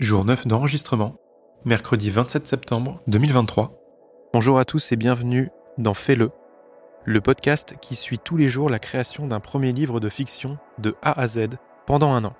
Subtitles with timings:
[0.00, 1.16] jour 9 d'enregistrement,
[1.66, 3.78] mercredi 27 septembre 2023.
[4.32, 6.30] Bonjour à tous et bienvenue dans Fais-le,
[7.04, 10.96] le podcast qui suit tous les jours la création d'un premier livre de fiction de
[11.02, 11.50] A à Z
[11.84, 12.32] pendant un an.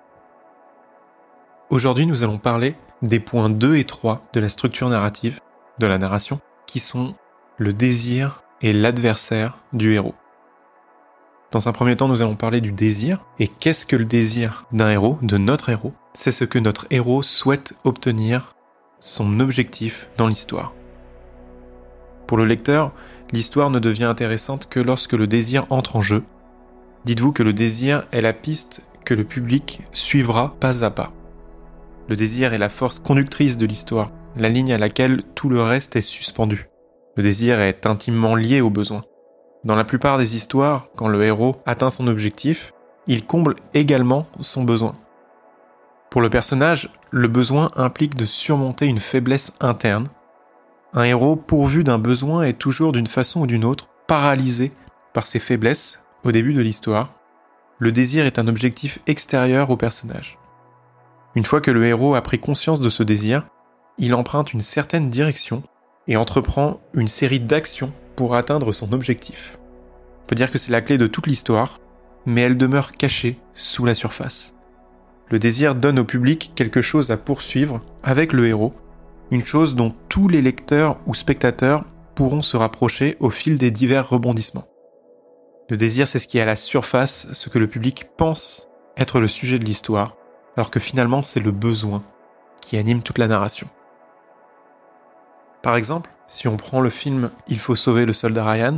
[1.69, 5.39] Aujourd'hui, nous allons parler des points 2 et 3 de la structure narrative,
[5.79, 7.15] de la narration, qui sont
[7.59, 10.15] le désir et l'adversaire du héros.
[11.53, 13.27] Dans un premier temps, nous allons parler du désir.
[13.39, 17.23] Et qu'est-ce que le désir d'un héros, de notre héros C'est ce que notre héros
[17.23, 18.57] souhaite obtenir,
[18.99, 20.75] son objectif dans l'histoire.
[22.27, 22.93] Pour le lecteur,
[23.33, 26.25] l'histoire ne devient intéressante que lorsque le désir entre en jeu.
[27.05, 31.13] Dites-vous que le désir est la piste que le public suivra pas à pas.
[32.09, 35.95] Le désir est la force conductrice de l'histoire, la ligne à laquelle tout le reste
[35.95, 36.69] est suspendu.
[37.17, 39.05] Le désir est intimement lié au besoin.
[39.65, 42.73] Dans la plupart des histoires, quand le héros atteint son objectif,
[43.07, 44.97] il comble également son besoin.
[46.11, 50.09] Pour le personnage, le besoin implique de surmonter une faiblesse interne.
[50.93, 54.73] Un héros pourvu d'un besoin est toujours d'une façon ou d'une autre paralysé
[55.13, 57.15] par ses faiblesses au début de l'histoire.
[57.79, 60.37] Le désir est un objectif extérieur au personnage.
[61.37, 63.47] Une fois que le héros a pris conscience de ce désir,
[63.97, 65.63] il emprunte une certaine direction
[66.09, 69.59] et entreprend une série d'actions pour atteindre son objectif.
[70.25, 71.79] On peut dire que c'est la clé de toute l'histoire,
[72.27, 74.55] mais elle demeure cachée sous la surface.
[75.31, 78.75] Le désir donne au public quelque chose à poursuivre avec le héros,
[79.31, 81.85] une chose dont tous les lecteurs ou spectateurs
[82.17, 84.67] pourront se rapprocher au fil des divers rebondissements.
[85.69, 89.21] Le désir, c'est ce qui est à la surface, ce que le public pense être
[89.21, 90.17] le sujet de l'histoire,
[90.57, 92.03] alors que finalement c'est le besoin
[92.61, 93.69] qui anime toute la narration.
[95.63, 98.77] Par exemple, si on prend le film Il faut sauver le soldat Ryan,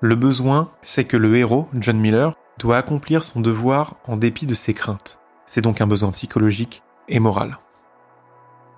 [0.00, 4.54] le besoin, c'est que le héros, John Miller, doit accomplir son devoir en dépit de
[4.54, 5.20] ses craintes.
[5.46, 7.58] C'est donc un besoin psychologique et moral.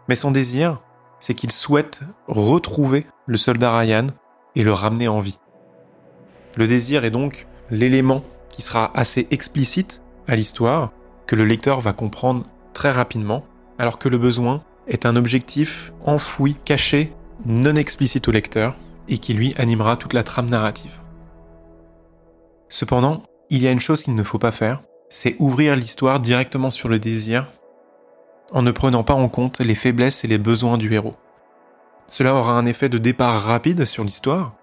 [0.08, 0.80] Mais son désir,
[1.18, 4.06] c'est qu'il souhaite retrouver le soldat Ryan
[4.54, 5.38] et le ramener en vie.
[6.56, 10.92] Le désir est donc l'élément qui sera assez explicite à l'histoire,
[11.26, 13.44] que le lecteur va comprendre très rapidement,
[13.78, 17.12] alors que le besoin est un objectif enfoui, caché
[17.46, 18.74] non explicite au lecteur
[19.08, 20.98] et qui lui animera toute la trame narrative.
[22.68, 26.70] Cependant, il y a une chose qu'il ne faut pas faire, c'est ouvrir l'histoire directement
[26.70, 27.46] sur le désir
[28.52, 31.16] en ne prenant pas en compte les faiblesses et les besoins du héros.
[32.06, 34.54] Cela aura un effet de départ rapide sur l'histoire,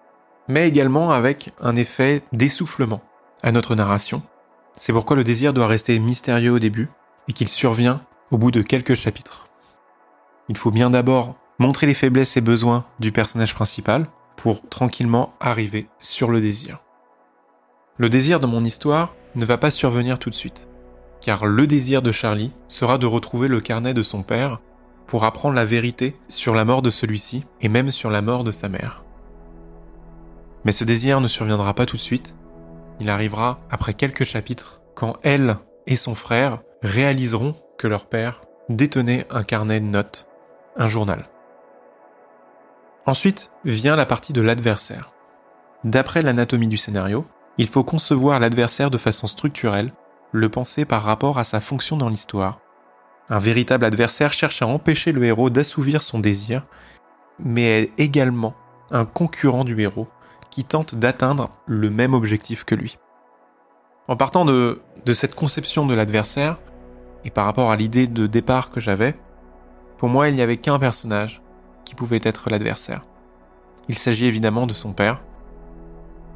[0.48, 3.02] mais également avec un effet d'essoufflement
[3.44, 4.24] à notre narration.
[4.76, 6.90] C'est pourquoi le désir doit rester mystérieux au début
[7.28, 8.02] et qu'il survient
[8.32, 9.48] au bout de quelques chapitres.
[10.50, 15.88] Il faut bien d'abord montrer les faiblesses et besoins du personnage principal pour tranquillement arriver
[16.00, 16.80] sur le désir.
[17.98, 20.68] Le désir de mon histoire ne va pas survenir tout de suite,
[21.22, 24.60] car le désir de Charlie sera de retrouver le carnet de son père
[25.08, 28.52] pour apprendre la vérité sur la mort de celui-ci et même sur la mort de
[28.52, 29.04] sa mère.
[30.64, 32.36] Mais ce désir ne surviendra pas tout de suite,
[33.00, 35.58] il arrivera après quelques chapitres, quand elle
[35.88, 40.28] et son frère réaliseront que leur père détenait un carnet de notes,
[40.78, 41.30] un journal.
[43.06, 45.12] Ensuite vient la partie de l'adversaire.
[45.84, 47.26] D'après l'anatomie du scénario,
[47.58, 49.94] il faut concevoir l'adversaire de façon structurelle,
[50.32, 52.60] le penser par rapport à sa fonction dans l'histoire.
[53.30, 56.66] Un véritable adversaire cherche à empêcher le héros d'assouvir son désir,
[57.40, 58.54] mais est également
[58.92, 60.08] un concurrent du héros
[60.52, 62.98] qui tente d'atteindre le même objectif que lui.
[64.08, 66.58] En partant de, de cette conception de l'adversaire,
[67.24, 69.16] et par rapport à l'idée de départ que j'avais,
[69.98, 70.28] pour moi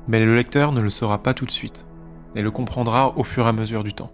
[0.08, 1.86] mais le lecteur ne le saura pas tout de suite,
[2.36, 4.12] et le comprendra au fur et à mesure du temps.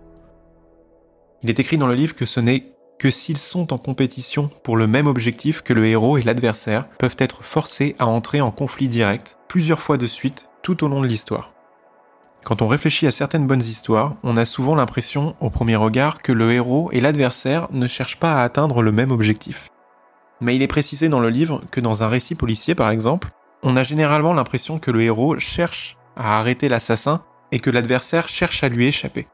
[1.44, 4.78] Il est écrit dans le livre que ce n'est que s'ils sont en compétition pour
[4.78, 8.88] le même objectif que le héros et l'adversaire peuvent être forcés à entrer en conflit
[8.88, 11.52] direct plusieurs fois de suite tout au long de l'histoire.
[12.46, 16.32] Quand on réfléchit à certaines bonnes histoires, on a souvent l'impression, au premier regard, que
[16.32, 19.70] le héros et l'adversaire ne cherchent pas à atteindre le même objectif.
[20.42, 23.30] Mais il est précisé dans le livre que dans un récit policier, par exemple,
[23.66, 28.64] on a généralement l'impression que le héros cherche à arrêter l'assassin et que l'adversaire cherche
[28.64, 29.28] à lui échapper.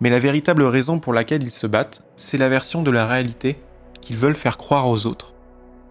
[0.00, 3.56] Mais la véritable raison pour laquelle ils se battent, c'est la version de la réalité
[4.00, 5.34] qu'ils veulent faire croire aux autres.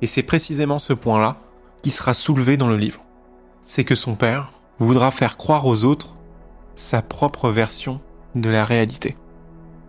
[0.02, 1.38] Et c'est précisément ce point-là
[1.82, 3.02] qui sera soulevé dans le livre.
[3.64, 6.16] C'est que son père voudra faire croire aux autres
[6.76, 8.02] sa propre version
[8.36, 9.16] de la réalité.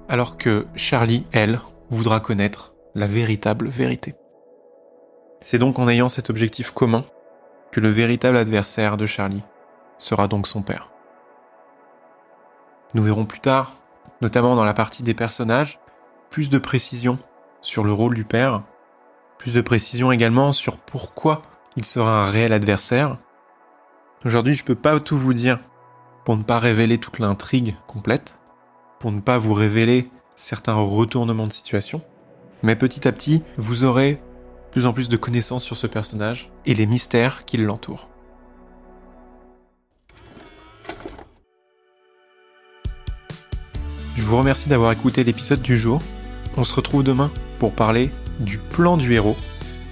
[0.08, 1.61] Alors que Charlie, elle,
[1.91, 4.14] voudra connaître la véritable vérité.
[5.41, 7.03] C'est donc en ayant cet objectif commun
[7.76, 9.43] que le véritable adversaire de Charlie
[9.99, 10.88] sera donc son père.
[12.94, 13.75] Nous verrons plus tard,
[14.23, 15.78] notamment dans la partie des personnages,
[16.31, 17.19] plus de précision
[17.61, 18.62] sur le rôle du père,
[19.37, 21.43] plus de précisions également sur pourquoi
[21.76, 23.19] il sera un réel adversaire.
[24.25, 25.58] Aujourd'hui, je ne peux pas tout vous dire
[26.25, 28.38] pour ne pas révéler toute l'intrigue complète,
[29.00, 32.00] pour ne pas vous révéler certains retournements de situation,
[32.62, 34.19] mais petit à petit, vous aurez
[34.76, 38.11] plus en plus de connaissances sur ce personnage et les mystères qui l'entourent.
[44.14, 46.02] Je vous remercie d'avoir écouté l'épisode du jour.
[46.58, 49.38] On se retrouve demain pour parler du plan du héros.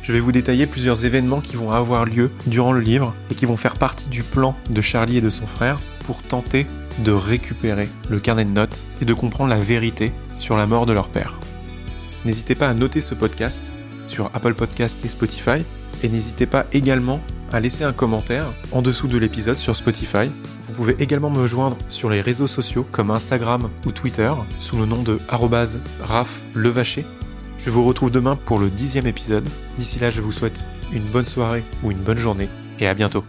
[0.02, 3.46] Je vais vous détailler plusieurs événements qui vont avoir lieu durant le livre et qui
[3.46, 6.66] vont faire partie du plan de Charlie et de son frère pour tenter
[6.98, 10.92] de récupérer le carnet de notes et de comprendre la vérité sur la mort de
[10.92, 11.40] leur père.
[12.26, 13.72] N'hésitez pas à noter ce podcast
[14.04, 15.64] sur Apple Podcast et Spotify
[16.02, 17.20] et n'hésitez pas également
[17.52, 20.30] à laisser un commentaire en dessous de l'épisode sur Spotify.
[20.62, 24.86] Vous pouvez également me joindre sur les réseaux sociaux comme Instagram ou Twitter sous le
[24.86, 25.18] nom de
[26.00, 27.06] @raflevacher.
[27.58, 29.48] Je vous retrouve demain pour le dixième épisode.
[29.76, 32.48] D'ici là, je vous souhaite une bonne soirée ou une bonne journée
[32.78, 33.24] et à bientôt.